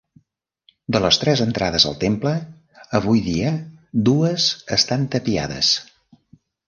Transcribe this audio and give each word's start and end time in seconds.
De 0.95 1.01
les 1.01 1.19
tres 1.23 1.43
entrades 1.45 1.85
al 1.91 1.99
temple 2.03 2.33
avui 3.01 3.21
dia 3.27 3.51
dues 4.09 4.49
estan 4.79 5.05
tapiades. 5.17 5.71